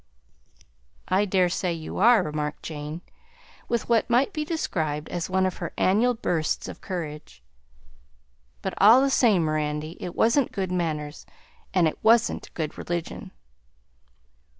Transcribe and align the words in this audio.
"I 1.09 1.25
daresay 1.25 1.73
you 1.73 1.99
are," 1.99 2.23
remarked 2.23 2.63
Jane, 2.63 3.01
with 3.69 3.87
what 3.87 4.09
might 4.09 4.33
be 4.33 4.43
described 4.43 5.07
as 5.09 5.29
one 5.29 5.45
of 5.45 5.57
her 5.57 5.73
annual 5.77 6.15
bursts 6.15 6.67
of 6.67 6.81
courage; 6.81 7.43
"but 8.63 8.73
all 8.81 8.99
the 9.03 9.11
same, 9.11 9.43
Mirandy, 9.45 9.97
it 9.99 10.15
wasn't 10.15 10.51
good 10.51 10.71
manners, 10.71 11.27
and 11.71 11.87
it 11.87 11.99
wasn't 12.03 12.51
good 12.55 12.79
religion!" 12.79 13.29